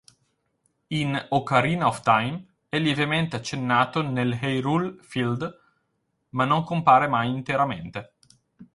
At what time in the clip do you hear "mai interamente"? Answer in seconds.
7.07-8.13